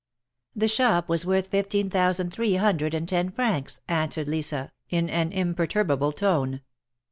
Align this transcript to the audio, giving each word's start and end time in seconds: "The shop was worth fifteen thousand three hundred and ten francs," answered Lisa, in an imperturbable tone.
"The 0.55 0.67
shop 0.67 1.09
was 1.09 1.27
worth 1.27 1.49
fifteen 1.49 1.87
thousand 1.87 2.31
three 2.31 2.55
hundred 2.55 2.95
and 2.95 3.07
ten 3.07 3.29
francs," 3.29 3.81
answered 3.87 4.27
Lisa, 4.27 4.71
in 4.89 5.11
an 5.11 5.31
imperturbable 5.31 6.13
tone. 6.13 6.61